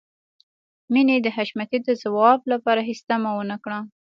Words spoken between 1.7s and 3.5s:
د ځواب لپاره هېڅ تمه